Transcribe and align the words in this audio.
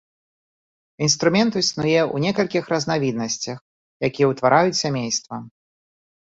Інструмент 1.07 1.53
існуе 1.61 1.99
ў 2.03 2.17
некалькіх 2.25 2.63
разнавіднасцях, 2.73 3.57
якія 4.09 4.31
ўтвараюць 4.33 4.81
сямейства. 4.83 5.35